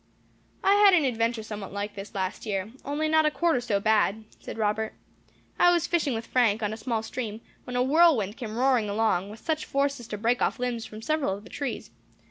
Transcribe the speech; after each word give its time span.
"I 0.63 0.77
had 0.77 0.95
an 0.95 1.05
adventure 1.05 1.43
somewhat 1.43 1.71
like 1.71 1.93
this 1.93 2.15
last 2.15 2.43
year, 2.47 2.71
only 2.83 3.07
not 3.07 3.27
a 3.27 3.29
quarter 3.29 3.61
so 3.61 3.79
bad," 3.79 4.23
said 4.39 4.57
Robert. 4.57 4.95
"I 5.59 5.71
was 5.71 5.85
fishing 5.85 6.15
with 6.15 6.25
Frank, 6.25 6.63
on 6.63 6.73
a 6.73 6.77
small 6.77 7.03
stream, 7.03 7.41
when 7.65 7.75
a 7.75 7.83
whirlwind 7.83 8.35
came 8.35 8.57
roaring 8.57 8.89
along, 8.89 9.29
with 9.29 9.41
such 9.45 9.63
force 9.65 9.99
as 9.99 10.07
to 10.07 10.17
break 10.17 10.41
off 10.41 10.57
limbs 10.57 10.87
from 10.87 11.03
several 11.03 11.35
of 11.35 11.43
the 11.43 11.51
trees. 11.51 11.91